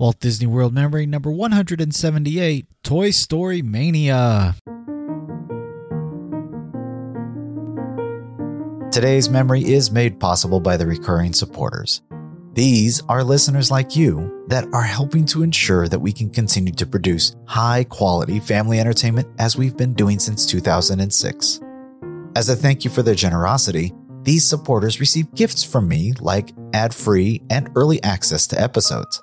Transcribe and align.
Walt 0.00 0.18
Disney 0.18 0.46
World 0.46 0.72
Memory 0.72 1.04
number 1.04 1.30
178 1.30 2.66
Toy 2.82 3.10
Story 3.10 3.60
Mania. 3.60 4.56
Today's 8.90 9.28
memory 9.28 9.62
is 9.62 9.90
made 9.90 10.18
possible 10.18 10.58
by 10.58 10.78
the 10.78 10.86
recurring 10.86 11.34
supporters. 11.34 12.00
These 12.54 13.02
are 13.10 13.22
listeners 13.22 13.70
like 13.70 13.94
you 13.94 14.46
that 14.48 14.64
are 14.72 14.80
helping 14.80 15.26
to 15.26 15.42
ensure 15.42 15.86
that 15.86 16.00
we 16.00 16.14
can 16.14 16.30
continue 16.30 16.72
to 16.72 16.86
produce 16.86 17.36
high 17.44 17.84
quality 17.84 18.40
family 18.40 18.80
entertainment 18.80 19.28
as 19.38 19.58
we've 19.58 19.76
been 19.76 19.92
doing 19.92 20.18
since 20.18 20.46
2006. 20.46 21.60
As 22.36 22.48
a 22.48 22.56
thank 22.56 22.84
you 22.86 22.90
for 22.90 23.02
their 23.02 23.14
generosity, 23.14 23.92
these 24.22 24.46
supporters 24.46 24.98
receive 24.98 25.34
gifts 25.34 25.62
from 25.62 25.86
me 25.86 26.14
like 26.20 26.54
ad 26.72 26.94
free 26.94 27.42
and 27.50 27.68
early 27.74 28.02
access 28.02 28.46
to 28.46 28.58
episodes. 28.58 29.22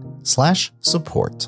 slash 0.23 0.71
support. 0.81 1.47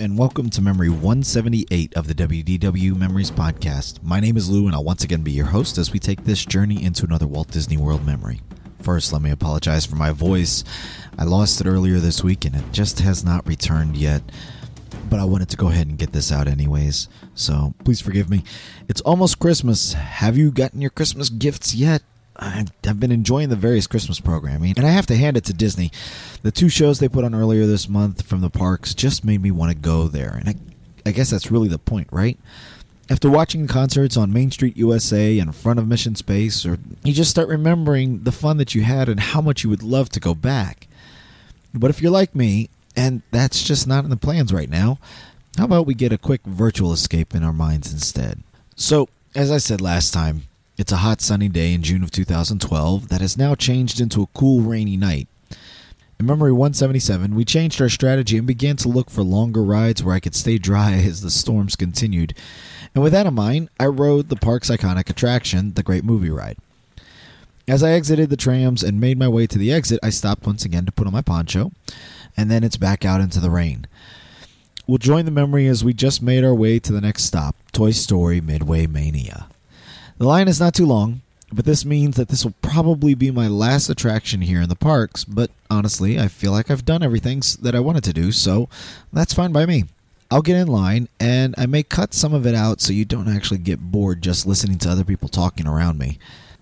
And 0.00 0.16
welcome 0.16 0.48
to 0.48 0.62
Memory 0.62 0.88
178 0.88 1.92
of 1.92 2.06
the 2.06 2.14
WDW 2.14 2.96
Memories 2.96 3.30
Podcast. 3.30 4.02
My 4.02 4.18
name 4.18 4.38
is 4.38 4.48
Lou 4.48 4.64
and 4.64 4.74
I'll 4.74 4.82
once 4.82 5.04
again 5.04 5.20
be 5.20 5.30
your 5.30 5.44
host 5.44 5.76
as 5.76 5.92
we 5.92 5.98
take 5.98 6.24
this 6.24 6.42
journey 6.42 6.82
into 6.82 7.04
another 7.04 7.26
Walt 7.26 7.50
Disney 7.50 7.76
World 7.76 8.06
memory. 8.06 8.40
First, 8.80 9.12
let 9.12 9.20
me 9.20 9.30
apologize 9.30 9.84
for 9.84 9.96
my 9.96 10.10
voice. 10.10 10.64
I 11.18 11.24
lost 11.24 11.60
it 11.60 11.66
earlier 11.66 11.98
this 11.98 12.24
week 12.24 12.46
and 12.46 12.56
it 12.56 12.64
just 12.72 13.00
has 13.00 13.26
not 13.26 13.46
returned 13.46 13.94
yet. 13.94 14.22
But 15.10 15.20
I 15.20 15.24
wanted 15.24 15.50
to 15.50 15.58
go 15.58 15.68
ahead 15.68 15.88
and 15.88 15.98
get 15.98 16.12
this 16.12 16.32
out 16.32 16.48
anyways, 16.48 17.08
so 17.34 17.74
please 17.84 18.00
forgive 18.00 18.30
me. 18.30 18.42
It's 18.88 19.02
almost 19.02 19.38
Christmas. 19.38 19.92
Have 19.92 20.38
you 20.38 20.50
gotten 20.50 20.80
your 20.80 20.88
Christmas 20.88 21.28
gifts 21.28 21.74
yet? 21.74 22.02
I've 22.40 22.98
been 22.98 23.12
enjoying 23.12 23.50
the 23.50 23.56
various 23.56 23.86
Christmas 23.86 24.18
programming, 24.18 24.72
and 24.76 24.86
I 24.86 24.90
have 24.90 25.06
to 25.06 25.16
hand 25.16 25.36
it 25.36 25.44
to 25.44 25.52
Disney. 25.52 25.90
The 26.42 26.50
two 26.50 26.70
shows 26.70 26.98
they 26.98 27.08
put 27.08 27.24
on 27.24 27.34
earlier 27.34 27.66
this 27.66 27.86
month 27.86 28.22
from 28.22 28.40
the 28.40 28.48
parks 28.48 28.94
just 28.94 29.24
made 29.24 29.42
me 29.42 29.50
want 29.50 29.72
to 29.72 29.78
go 29.78 30.08
there, 30.08 30.30
and 30.30 30.48
I, 30.48 30.54
I 31.04 31.12
guess 31.12 31.30
that's 31.30 31.50
really 31.50 31.68
the 31.68 31.78
point, 31.78 32.08
right? 32.10 32.38
After 33.10 33.28
watching 33.28 33.66
concerts 33.66 34.16
on 34.16 34.32
Main 34.32 34.50
Street 34.50 34.76
USA 34.78 35.38
in 35.38 35.52
front 35.52 35.78
of 35.78 35.86
Mission 35.86 36.14
Space, 36.14 36.64
or 36.64 36.78
you 37.04 37.12
just 37.12 37.30
start 37.30 37.48
remembering 37.48 38.22
the 38.22 38.32
fun 38.32 38.56
that 38.56 38.74
you 38.74 38.84
had 38.84 39.08
and 39.10 39.20
how 39.20 39.42
much 39.42 39.62
you 39.62 39.68
would 39.68 39.82
love 39.82 40.08
to 40.10 40.20
go 40.20 40.34
back. 40.34 40.86
But 41.74 41.90
if 41.90 42.00
you're 42.00 42.10
like 42.10 42.34
me, 42.34 42.70
and 42.96 43.20
that's 43.32 43.62
just 43.62 43.86
not 43.86 44.04
in 44.04 44.10
the 44.10 44.16
plans 44.16 44.52
right 44.52 44.70
now, 44.70 44.98
how 45.58 45.64
about 45.64 45.86
we 45.86 45.94
get 45.94 46.12
a 46.12 46.18
quick 46.18 46.42
virtual 46.44 46.92
escape 46.92 47.34
in 47.34 47.42
our 47.42 47.52
minds 47.52 47.92
instead? 47.92 48.42
So, 48.76 49.08
as 49.34 49.50
I 49.50 49.58
said 49.58 49.80
last 49.80 50.12
time, 50.14 50.44
it's 50.80 50.92
a 50.92 50.96
hot 50.96 51.20
sunny 51.20 51.48
day 51.48 51.74
in 51.74 51.82
June 51.82 52.02
of 52.02 52.10
2012 52.10 53.08
that 53.08 53.20
has 53.20 53.36
now 53.36 53.54
changed 53.54 54.00
into 54.00 54.22
a 54.22 54.26
cool 54.28 54.62
rainy 54.62 54.96
night. 54.96 55.28
In 56.18 56.24
Memory 56.24 56.52
177, 56.52 57.34
we 57.34 57.44
changed 57.44 57.82
our 57.82 57.90
strategy 57.90 58.38
and 58.38 58.46
began 58.46 58.76
to 58.76 58.88
look 58.88 59.10
for 59.10 59.22
longer 59.22 59.62
rides 59.62 60.02
where 60.02 60.14
I 60.14 60.20
could 60.20 60.34
stay 60.34 60.56
dry 60.56 60.92
as 61.04 61.20
the 61.20 61.30
storms 61.30 61.76
continued. 61.76 62.34
And 62.94 63.04
with 63.04 63.12
that 63.12 63.26
in 63.26 63.34
mind, 63.34 63.68
I 63.78 63.86
rode 63.86 64.30
the 64.30 64.36
park's 64.36 64.70
iconic 64.70 65.10
attraction, 65.10 65.74
the 65.74 65.82
Great 65.82 66.02
Movie 66.02 66.30
Ride. 66.30 66.56
As 67.68 67.82
I 67.82 67.90
exited 67.90 68.30
the 68.30 68.36
trams 68.38 68.82
and 68.82 68.98
made 68.98 69.18
my 69.18 69.28
way 69.28 69.46
to 69.48 69.58
the 69.58 69.70
exit, 69.70 70.00
I 70.02 70.08
stopped 70.08 70.46
once 70.46 70.64
again 70.64 70.86
to 70.86 70.92
put 70.92 71.06
on 71.06 71.12
my 71.12 71.22
poncho, 71.22 71.72
and 72.38 72.50
then 72.50 72.64
it's 72.64 72.78
back 72.78 73.04
out 73.04 73.20
into 73.20 73.38
the 73.38 73.50
rain. 73.50 73.86
We'll 74.86 74.98
join 74.98 75.26
the 75.26 75.30
memory 75.30 75.66
as 75.66 75.84
we 75.84 75.92
just 75.92 76.22
made 76.22 76.42
our 76.42 76.54
way 76.54 76.78
to 76.80 76.92
the 76.92 77.02
next 77.02 77.24
stop 77.24 77.54
Toy 77.70 77.90
Story 77.90 78.40
Midway 78.40 78.86
Mania. 78.86 79.46
The 80.20 80.26
line 80.26 80.48
is 80.48 80.60
not 80.60 80.74
too 80.74 80.84
long, 80.84 81.22
but 81.50 81.64
this 81.64 81.86
means 81.86 82.16
that 82.16 82.28
this 82.28 82.44
will 82.44 82.52
probably 82.60 83.14
be 83.14 83.30
my 83.30 83.48
last 83.48 83.88
attraction 83.88 84.42
here 84.42 84.60
in 84.60 84.68
the 84.68 84.76
parks. 84.76 85.24
But 85.24 85.50
honestly, 85.70 86.20
I 86.20 86.28
feel 86.28 86.52
like 86.52 86.70
I've 86.70 86.84
done 86.84 87.02
everything 87.02 87.42
that 87.62 87.74
I 87.74 87.80
wanted 87.80 88.04
to 88.04 88.12
do, 88.12 88.30
so 88.30 88.68
that's 89.14 89.32
fine 89.32 89.50
by 89.50 89.64
me. 89.64 89.86
I'll 90.30 90.42
get 90.42 90.58
in 90.58 90.68
line, 90.68 91.08
and 91.18 91.54
I 91.56 91.64
may 91.64 91.82
cut 91.82 92.12
some 92.12 92.34
of 92.34 92.46
it 92.46 92.54
out 92.54 92.82
so 92.82 92.92
you 92.92 93.06
don't 93.06 93.34
actually 93.34 93.60
get 93.60 93.80
bored 93.80 94.20
just 94.20 94.46
listening 94.46 94.76
to 94.80 94.90
other 94.90 95.04
people 95.04 95.30
talking 95.30 95.66
around 95.66 95.98
me. 95.98 96.18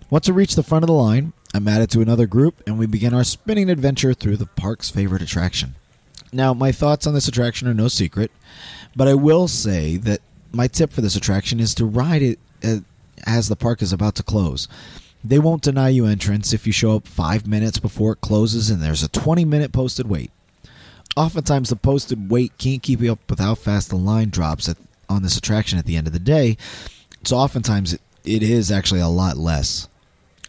Once 0.09 0.29
we 0.29 0.35
reach 0.35 0.55
the 0.55 0.63
front 0.63 0.83
of 0.83 0.87
the 0.87 0.93
line, 0.93 1.33
I'm 1.53 1.67
added 1.67 1.89
to 1.91 2.01
another 2.01 2.27
group, 2.27 2.63
and 2.65 2.79
we 2.79 2.85
begin 2.85 3.13
our 3.13 3.25
spinning 3.25 3.69
adventure 3.69 4.13
through 4.13 4.37
the 4.37 4.45
park's 4.45 4.89
favorite 4.89 5.21
attraction. 5.21 5.75
Now, 6.31 6.53
my 6.53 6.71
thoughts 6.71 7.05
on 7.05 7.13
this 7.13 7.27
attraction 7.27 7.67
are 7.67 7.73
no 7.73 7.89
secret, 7.89 8.31
but 8.95 9.09
I 9.09 9.15
will 9.15 9.49
say 9.49 9.97
that 9.97 10.21
my 10.53 10.67
tip 10.67 10.93
for 10.93 11.01
this 11.01 11.17
attraction 11.17 11.59
is 11.59 11.75
to 11.75 11.85
ride 11.85 12.21
it 12.21 12.39
uh, 12.63 12.77
as 13.25 13.49
the 13.49 13.55
park 13.55 13.81
is 13.81 13.93
about 13.93 14.15
to 14.15 14.23
close. 14.23 14.67
They 15.23 15.39
won't 15.39 15.63
deny 15.63 15.89
you 15.89 16.05
entrance 16.05 16.53
if 16.53 16.65
you 16.65 16.73
show 16.73 16.95
up 16.95 17.07
five 17.07 17.45
minutes 17.45 17.77
before 17.79 18.13
it 18.13 18.21
closes 18.21 18.69
and 18.69 18.81
there's 18.81 19.03
a 19.03 19.09
20 19.09 19.43
minute 19.45 19.71
posted 19.73 20.07
wait. 20.07 20.31
Oftentimes, 21.17 21.69
the 21.69 21.75
posted 21.75 22.29
wait 22.31 22.57
can't 22.57 22.83
keep 22.83 23.01
you 23.01 23.11
up 23.11 23.29
with 23.29 23.39
how 23.39 23.55
fast 23.55 23.89
the 23.89 23.95
line 23.95 24.29
drops 24.29 24.69
at, 24.69 24.77
on 25.09 25.23
this 25.23 25.37
attraction 25.37 25.77
at 25.77 25.85
the 25.85 25.97
end 25.97 26.07
of 26.07 26.13
the 26.13 26.19
day, 26.19 26.55
so 27.23 27.35
oftentimes 27.35 27.93
it, 27.93 28.01
it 28.23 28.43
is 28.43 28.71
actually 28.71 29.01
a 29.01 29.07
lot 29.07 29.35
less. 29.35 29.89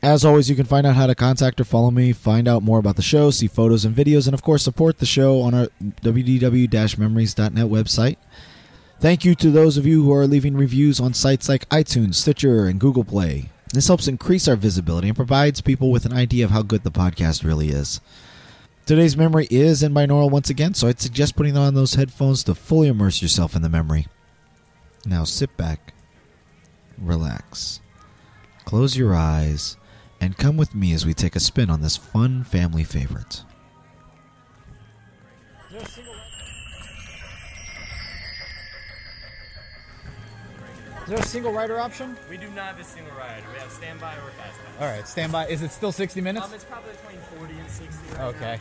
As 0.02 0.24
always, 0.24 0.48
you 0.48 0.56
can 0.56 0.64
find 0.64 0.86
out 0.86 0.94
how 0.94 1.06
to 1.06 1.14
contact 1.14 1.60
or 1.60 1.64
follow 1.64 1.90
me, 1.90 2.12
find 2.12 2.48
out 2.48 2.62
more 2.62 2.78
about 2.78 2.96
the 2.96 3.02
show, 3.02 3.30
see 3.30 3.48
photos 3.48 3.84
and 3.84 3.94
videos, 3.94 4.26
and 4.26 4.32
of 4.32 4.42
course, 4.42 4.62
support 4.62 4.98
the 4.98 5.06
show 5.06 5.42
on 5.42 5.52
our 5.54 5.68
wdw 6.02 6.98
memories.net 6.98 7.66
website. 7.66 8.16
Thank 9.00 9.24
you 9.24 9.34
to 9.36 9.50
those 9.50 9.78
of 9.78 9.86
you 9.86 10.04
who 10.04 10.12
are 10.12 10.26
leaving 10.26 10.58
reviews 10.58 11.00
on 11.00 11.14
sites 11.14 11.48
like 11.48 11.66
iTunes, 11.70 12.16
Stitcher, 12.16 12.66
and 12.66 12.78
Google 12.78 13.02
Play. 13.02 13.48
This 13.72 13.86
helps 13.86 14.06
increase 14.06 14.46
our 14.46 14.56
visibility 14.56 15.08
and 15.08 15.16
provides 15.16 15.62
people 15.62 15.90
with 15.90 16.04
an 16.04 16.12
idea 16.12 16.44
of 16.44 16.50
how 16.50 16.60
good 16.60 16.82
the 16.82 16.90
podcast 16.90 17.42
really 17.42 17.70
is. 17.70 18.02
Today's 18.84 19.16
memory 19.16 19.48
is 19.50 19.82
in 19.82 19.94
binaural 19.94 20.30
once 20.30 20.50
again, 20.50 20.74
so 20.74 20.86
I'd 20.86 21.00
suggest 21.00 21.34
putting 21.34 21.56
on 21.56 21.72
those 21.72 21.94
headphones 21.94 22.44
to 22.44 22.54
fully 22.54 22.88
immerse 22.88 23.22
yourself 23.22 23.56
in 23.56 23.62
the 23.62 23.70
memory. 23.70 24.06
Now 25.06 25.24
sit 25.24 25.56
back, 25.56 25.94
relax, 26.98 27.80
close 28.66 28.98
your 28.98 29.14
eyes, 29.14 29.78
and 30.20 30.36
come 30.36 30.58
with 30.58 30.74
me 30.74 30.92
as 30.92 31.06
we 31.06 31.14
take 31.14 31.36
a 31.36 31.40
spin 31.40 31.70
on 31.70 31.80
this 31.80 31.96
fun 31.96 32.44
family 32.44 32.84
favorite. 32.84 33.44
There 41.10 41.18
a 41.18 41.22
single 41.24 41.52
rider 41.52 41.78
option? 41.80 42.16
We 42.30 42.36
do 42.36 42.48
not 42.50 42.66
have 42.66 42.80
a 42.80 42.84
single 42.84 43.12
rider. 43.16 43.44
We 43.52 43.58
have 43.58 43.70
standby 43.72 44.14
or 44.14 44.30
fast 44.30 44.58
pass. 44.58 44.80
All 44.80 44.86
right, 44.86 45.06
standby. 45.08 45.48
Is 45.48 45.60
it 45.62 45.72
still 45.72 45.90
60 45.92 46.20
minutes? 46.20 46.46
Um, 46.46 46.54
it's 46.54 46.64
probably 46.64 46.92
between 46.92 47.18
40 47.38 47.58
and 47.58 47.68
60 47.68 48.14
right 48.16 48.20
Okay. 48.26 48.60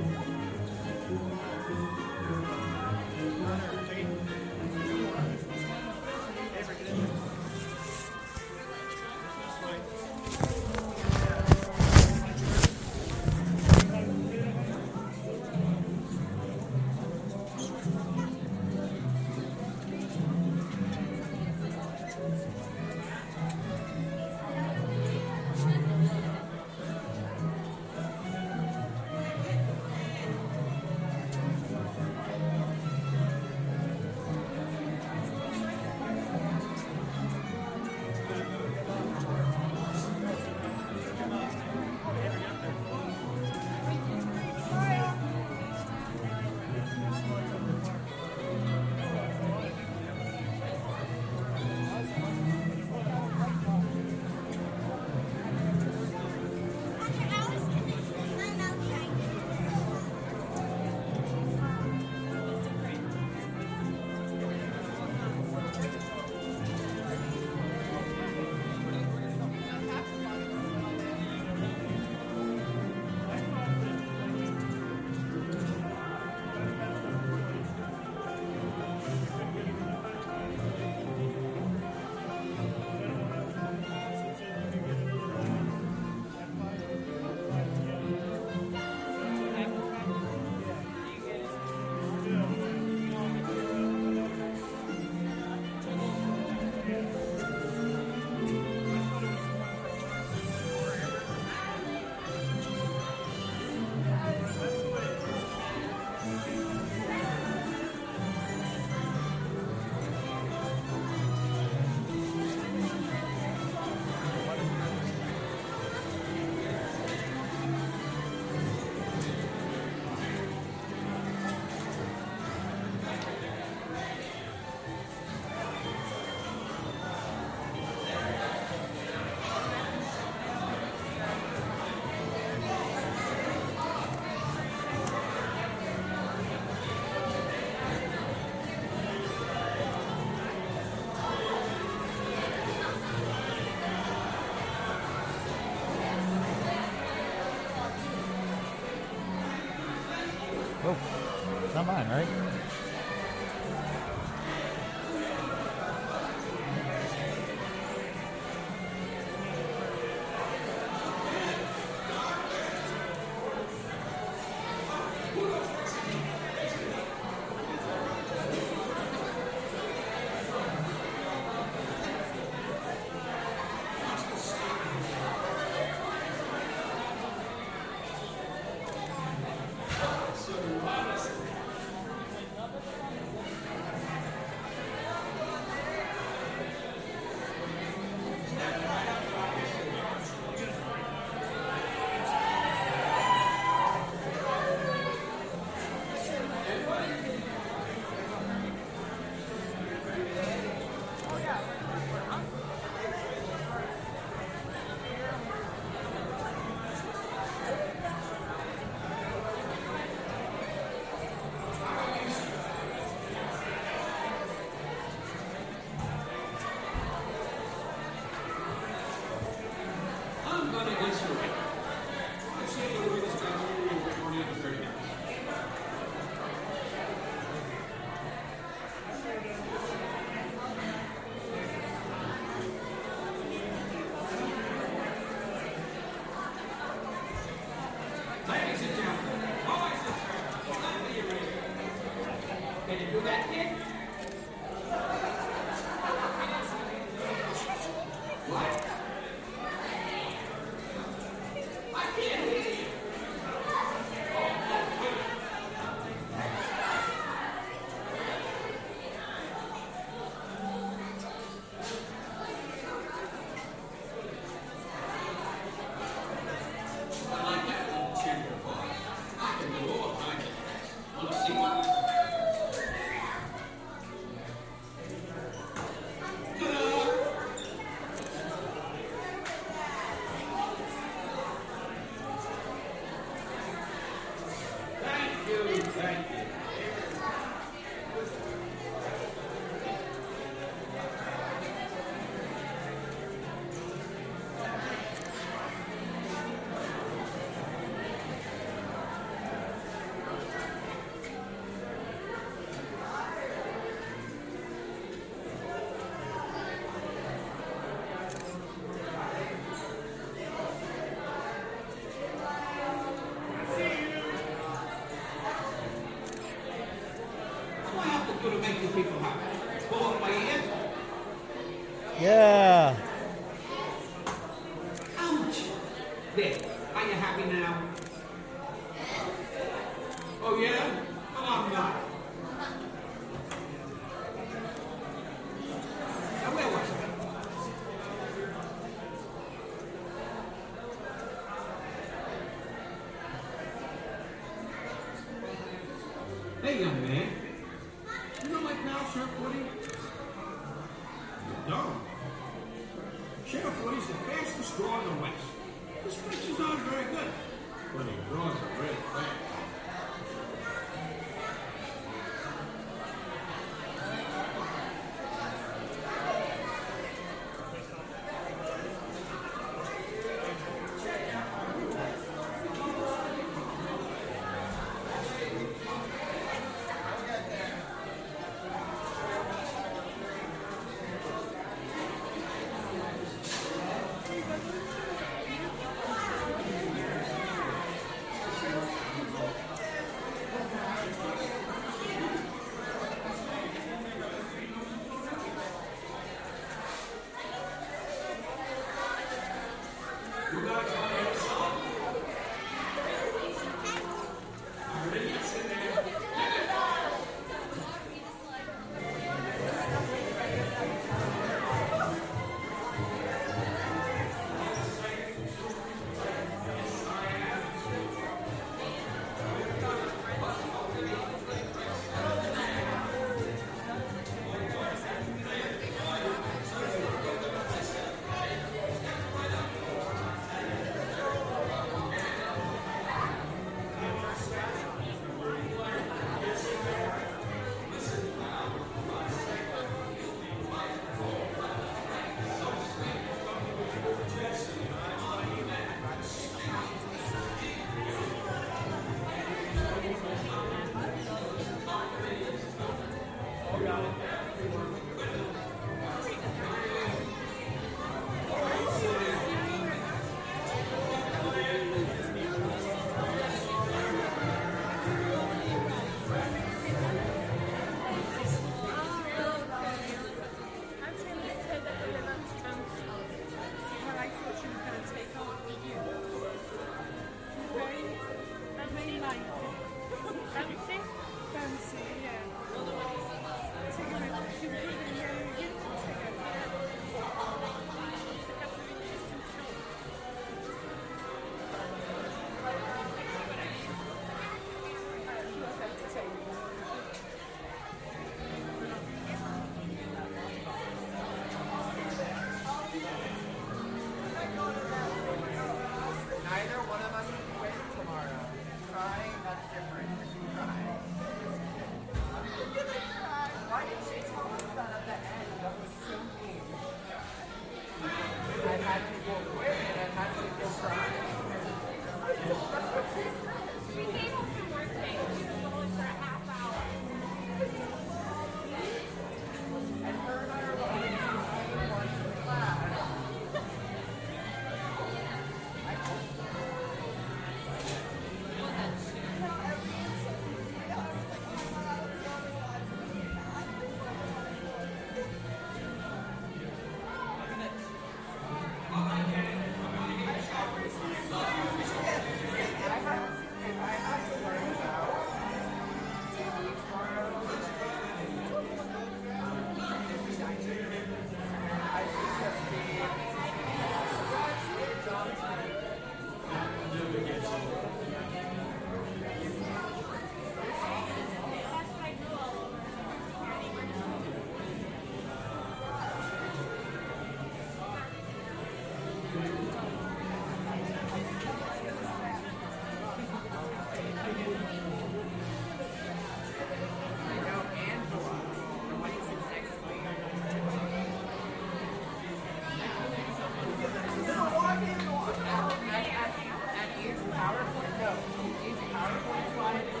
PowerPoint 598.01 599.53
slide. 599.53 600.00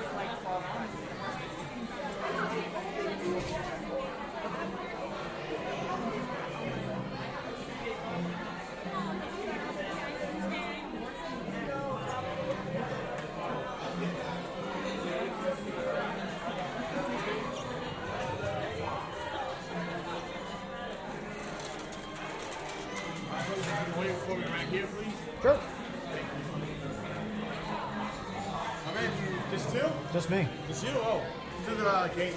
Two? 30.31 30.37
Just 30.37 30.43
me. 30.43 30.47
Just 30.67 30.83
you? 30.83 30.91
Oh. 30.95 31.21
To 31.65 31.75
the 31.75 31.87
uh, 31.87 32.07
gate. 32.09 32.33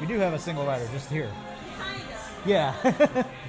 We 0.00 0.06
do 0.06 0.18
have 0.18 0.32
a 0.32 0.38
single 0.38 0.66
rider 0.66 0.88
just 0.92 1.10
here. 1.10 1.30
Yeah. 2.46 2.74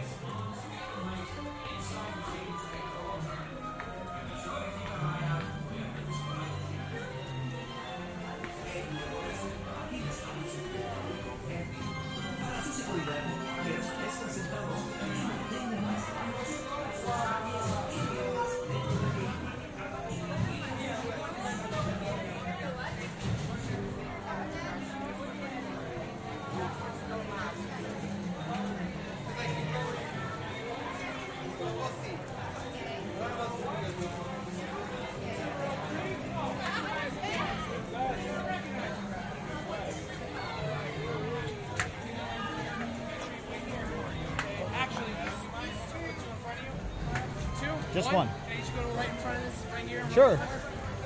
Just 48.01 48.13
one. 48.13 48.29
You 48.49 48.63
should 48.65 48.73
go 48.73 48.81
right 48.95 49.09
in 49.09 49.15
front 49.17 49.37
of 49.37 49.43
this, 49.43 49.53
right 49.71 49.87
here. 49.87 50.03
Sure. 50.11 50.39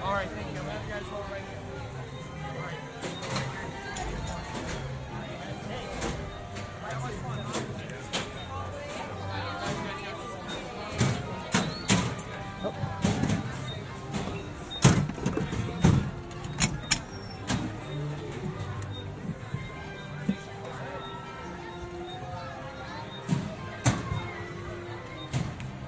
All 0.01 0.13
right, 0.13 0.29
thank 0.29 0.53
you. 0.53 0.59
I'm 0.59 0.65
gonna 0.65 0.79
have 0.79 0.87
you 0.87 0.93
guys 0.93 1.03
hold 1.11 1.25
right 1.29 1.41
here. 1.41 1.59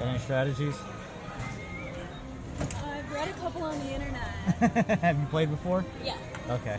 Any 0.02 0.20
strategies? 0.20 0.76
have 5.02 5.20
you 5.20 5.26
played 5.28 5.50
before? 5.52 5.86
yeah. 6.04 6.18
Okay. 6.50 6.78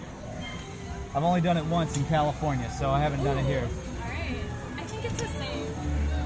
I've 1.15 1.23
only 1.23 1.41
done 1.41 1.57
it 1.57 1.65
once 1.65 1.97
in 1.97 2.05
California, 2.07 2.69
so 2.71 2.91
I 2.91 2.99
haven't 3.01 3.23
done 3.25 3.39
it 3.39 3.45
here. 3.47 3.69
Alright. 4.03 4.37
I 4.77 4.83
think 4.83 5.05
it's 5.05 5.21
the 5.21 5.29
same. 5.29 5.67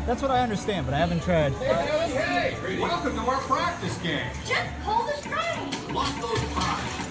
That's 0.06 0.22
what 0.22 0.30
I 0.30 0.40
understand, 0.40 0.86
but 0.86 0.94
I 0.94 0.98
haven't 0.98 1.22
tried. 1.22 1.52
Hey, 1.54 2.56
welcome 2.80 3.14
to 3.14 3.20
our 3.20 3.38
practice 3.42 3.96
game. 3.98 4.26
Just 4.46 4.66
hold 4.82 5.08
the 5.08 5.14
stride. 5.14 5.92
Lock 5.92 6.14
those 6.20 6.38
pies. 6.54 7.02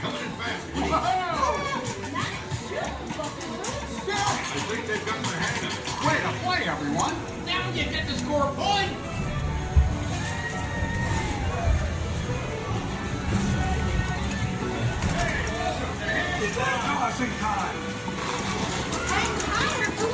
Coming 0.00 0.22
in 0.22 0.30
fast. 0.36 0.66
Oh, 0.76 1.74
I 4.56 4.58
think 4.68 4.86
they've 4.86 5.06
got 5.06 5.22
the 5.22 5.28
hang 5.28 5.64
of 5.64 5.72
it. 5.72 5.84
Way 6.04 6.16
to 6.20 6.32
play, 6.44 6.68
everyone. 6.68 7.14
Now 7.46 7.70
you 7.70 7.84
get 7.90 8.06
to 8.06 8.14
score 8.18 8.44
a 8.44 8.52
point. 8.52 9.03
Tossing 16.52 17.30
time. 17.40 17.76
I'm 19.08 19.38
tired. 19.40 20.13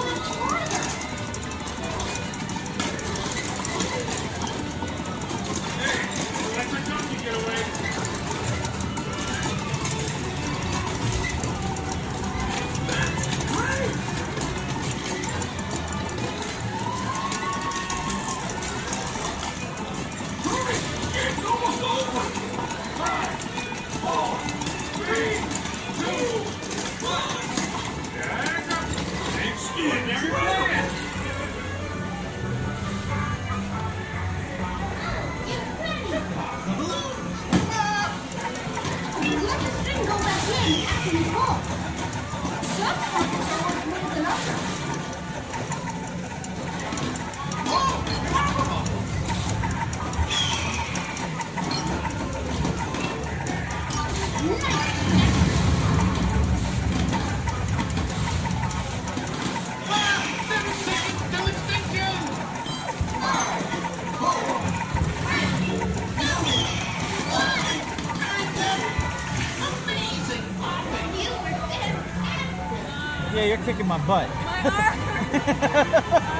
Kicking 73.71 73.87
my 73.87 73.99
butt. 74.05 74.29
You're 74.65 76.31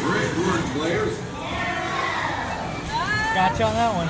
Great 0.00 0.32
work, 0.46 0.64
players. 0.76 1.16
Gotcha 3.34 3.64
on 3.64 3.74
that 3.74 3.92
one. 3.94 4.08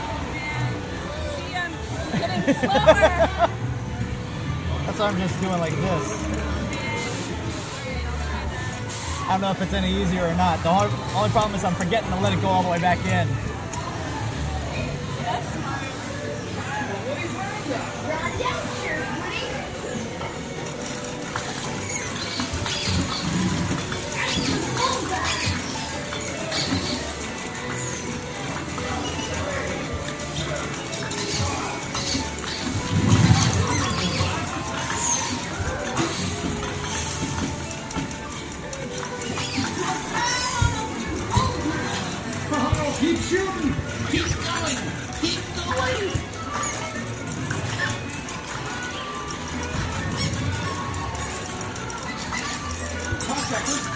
See, 1.34 1.54
I'm 1.54 1.72
getting 2.18 2.54
slower. 2.54 3.58
so 4.96 5.04
I'm 5.04 5.18
just 5.18 5.40
doing 5.40 5.58
like 5.60 5.76
this. 5.76 6.38
I 9.28 9.32
don't 9.32 9.40
know 9.42 9.50
if 9.50 9.60
it's 9.60 9.74
any 9.74 9.92
easier 9.92 10.26
or 10.26 10.34
not. 10.34 10.62
The 10.62 10.70
only, 10.70 10.88
only 11.14 11.28
problem 11.30 11.54
is 11.54 11.62
I'm 11.62 11.74
forgetting 11.74 12.08
to 12.08 12.16
let 12.20 12.32
it 12.32 12.40
go 12.40 12.48
all 12.48 12.62
the 12.62 12.70
way 12.70 12.78
back 12.80 13.04
in. 13.04 13.28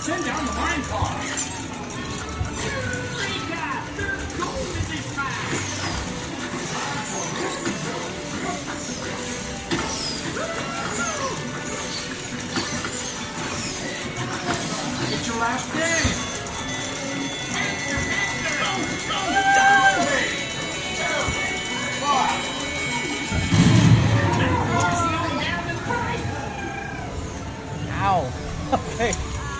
Send 0.03 0.25
down 0.25 0.45
the 0.47 0.53
mine 0.53 0.83
car! 0.83 1.52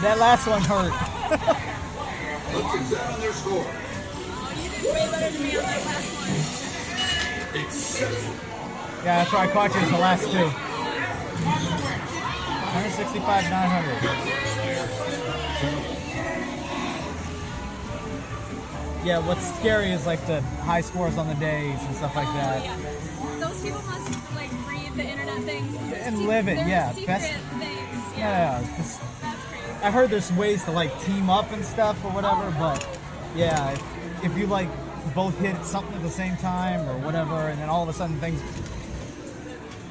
That 0.03 0.19
last 0.19 0.47
one 0.47 0.63
hurt. 0.63 0.93
Let's 2.53 2.75
examine 2.75 3.21
their 3.21 3.33
score. 3.33 3.65
Way 3.65 5.09
better 5.11 5.31
than 5.33 5.43
me 5.43 5.57
on 5.57 5.63
that 5.63 5.85
last 5.87 6.09
one. 6.17 6.29
Yeah, 9.05 9.17
that's 9.25 9.33
why 9.33 9.45
I 9.45 9.49
caught 9.53 9.75
you 9.75 9.81
as 9.81 9.91
the 9.91 9.99
last 9.99 10.25
two. 10.31 10.49
165, 12.73 13.51
900. 13.51 14.83
Yeah, 19.05 19.19
what's 19.27 19.45
scary 19.59 19.91
is 19.91 20.07
like 20.07 20.25
the 20.27 20.41
high 20.63 20.81
scores 20.81 21.19
on 21.19 21.27
the 21.27 21.35
days 21.35 21.79
and 21.83 21.97
stuff 21.97 22.15
like 22.15 22.29
that. 22.35 22.61
Oh, 22.61 22.65
yeah. 22.65 22.77
Those 23.49 23.61
people 23.61 23.83
must 23.83 24.09
like 24.37 24.51
read 24.69 24.95
the 24.95 25.03
internet 25.03 25.43
things 25.43 25.77
And 25.93 26.27
live 26.27 26.47
it, 26.49 26.59
yeah, 26.69 26.93
best- 27.07 27.29
things. 27.33 27.43
Yeah. 28.17 28.61
Yeah, 28.63 28.63
'cause 28.77 28.99
That's 28.99 28.99
crazy. 28.99 29.12
I 29.83 29.91
heard 29.91 30.11
there's 30.11 30.33
ways 30.33 30.65
to 30.65 30.71
like 30.71 30.99
team 31.03 31.29
up 31.29 31.51
and 31.53 31.65
stuff 31.65 32.03
or 32.05 32.11
whatever, 32.13 32.51
but 32.59 32.87
yeah, 33.35 33.71
if, 33.73 34.25
if 34.25 34.39
you 34.39 34.47
like 34.47 34.69
both 35.15 35.37
hit 35.39 35.57
something 35.65 35.95
at 35.95 36.03
the 36.03 36.09
same 36.11 36.37
time 36.37 36.89
or 36.89 36.97
whatever, 36.99 37.35
and 37.49 37.59
then 37.61 37.69
all 37.69 37.83
of 37.83 37.89
a 37.89 37.93
sudden 37.93 38.17
things, 38.21 38.41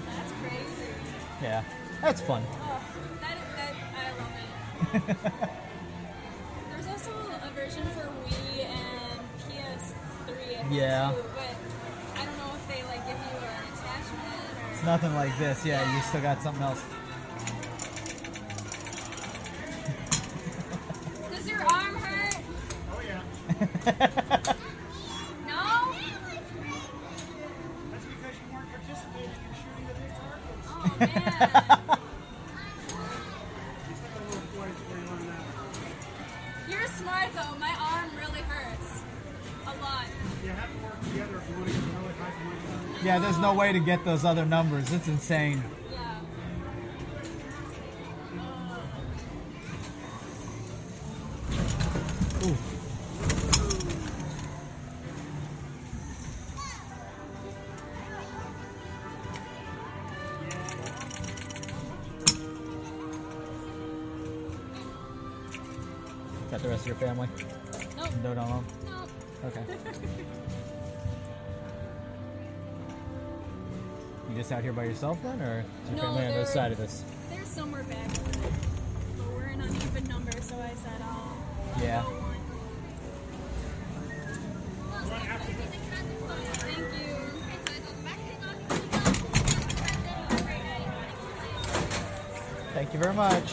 That's 0.05 0.31
crazy. 0.41 0.93
yeah, 1.41 1.63
that's 2.01 2.21
fun. 2.21 2.41
Oh, 2.63 2.81
that, 3.19 3.37
that, 3.57 3.75
I 3.97 4.11
love 4.17 5.09
it. 5.09 5.17
There's 6.71 6.87
also 6.87 7.11
a 7.43 7.49
version 7.53 7.83
for 7.87 8.07
Wii 8.29 8.65
and 8.65 9.19
PS3. 9.49 10.29
I 10.29 10.63
think, 10.63 10.71
Yeah. 10.71 11.11
Too, 11.11 11.23
but 11.35 12.21
I 12.21 12.25
don't 12.25 12.37
know 12.37 12.51
if 12.55 12.67
they 12.69 12.81
like 12.87 13.05
give 13.05 13.17
you 13.17 13.37
an 13.45 13.73
attachment 13.73 14.73
It's 14.73 14.83
nothing 14.85 15.13
like 15.15 15.37
this. 15.37 15.65
Yeah, 15.65 15.93
you 15.93 16.01
still 16.03 16.21
got 16.21 16.41
something 16.41 16.63
else. 16.63 16.81
That. 30.99 31.99
You're 36.69 36.87
smart 36.87 37.29
though. 37.33 37.55
My 37.59 37.75
arm 37.79 38.09
really 38.17 38.41
hurts. 38.41 39.03
A 39.65 39.73
lot. 39.81 40.05
You 40.43 40.49
have 40.49 40.71
to 40.71 40.77
work 40.83 40.99
together 41.03 41.37
if 41.37 41.49
you 41.49 41.55
want 41.55 41.67
to 41.67 41.73
get 41.73 41.83
really 42.01 42.13
high. 42.13 42.99
Uh, 42.99 43.03
yeah, 43.03 43.19
there's 43.19 43.39
no 43.39 43.53
way 43.53 43.71
to 43.71 43.79
get 43.79 44.03
those 44.05 44.25
other 44.25 44.45
numbers. 44.45 44.91
It's 44.93 45.07
insane. 45.07 45.63
Just 74.51 74.57
out 74.57 74.63
here 74.65 74.73
by 74.73 74.83
yourself 74.83 75.17
then, 75.23 75.41
or 75.41 75.63
is 75.85 75.89
your 75.91 75.95
No, 75.95 76.01
family 76.03 76.25
on 76.25 76.31
they're- 76.31 76.39
this 76.41 76.53
side 76.53 76.71
of 76.73 76.77
this? 76.77 77.05
They're 77.29 77.45
somewhere 77.45 77.83
back 77.83 78.09
over 78.19 78.31
there. 78.31 78.51
But 79.17 79.27
we're 79.29 79.43
an 79.43 79.61
uneven 79.61 80.03
number, 80.09 80.31
so 80.41 80.55
I 80.55 80.73
said 80.75 81.01
oh, 81.01 81.37
I'll. 81.73 81.77
I'll 81.77 81.81
Yeah. 81.81 82.01
go 82.03 82.09
one. 82.09 82.35
Thank 92.73 92.93
you 92.93 92.99
very 92.99 93.13
much. 93.13 93.43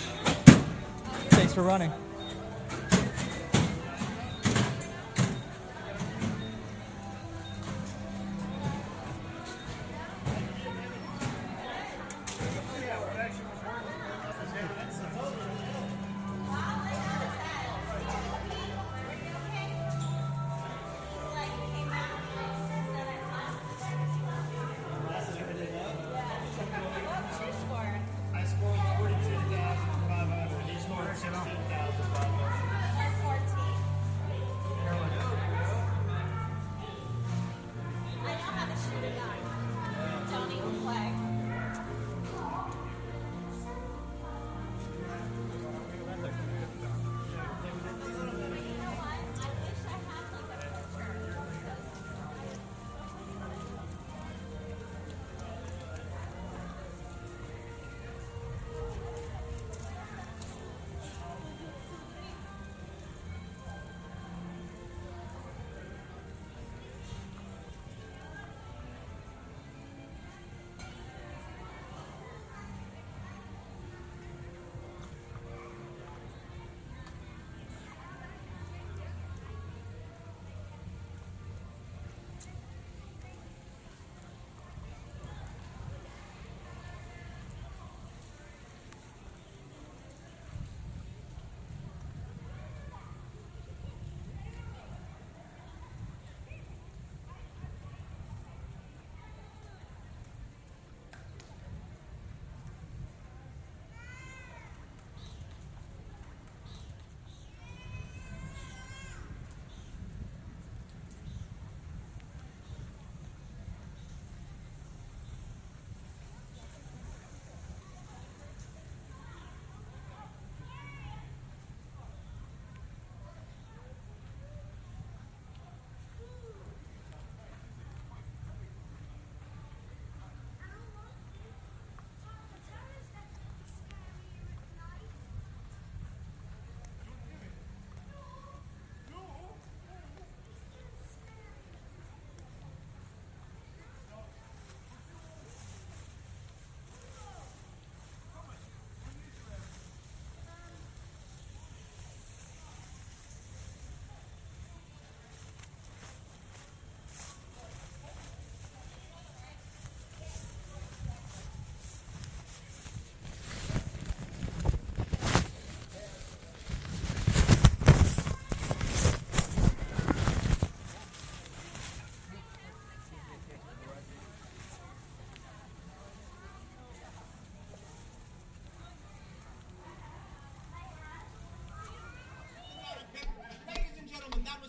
Thanks 1.30 1.52
for 1.52 1.62
running. 1.62 1.92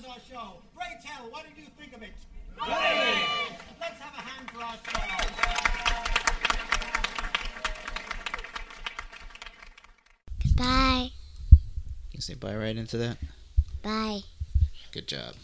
Our 0.09 0.17
show. 0.27 0.61
Great 0.75 1.01
tell, 1.03 1.29
what 1.29 1.45
did 1.45 1.57
you 1.57 1.69
think 1.79 1.95
of 1.95 2.01
it? 2.01 2.09
Let's 3.79 3.99
have 3.99 4.13
a 4.13 4.21
hand 4.21 4.49
for 4.49 4.61
our 4.61 4.73
show. 4.73 4.99
Bye. 10.55 11.11
You 12.11 12.21
say 12.21 12.33
bye 12.33 12.55
right 12.55 12.75
into 12.75 12.97
that? 12.97 13.17
Bye. 13.83 14.21
Good 14.91 15.07
job. 15.07 15.35